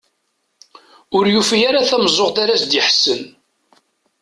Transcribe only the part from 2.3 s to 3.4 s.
ara as-d-iḥessen.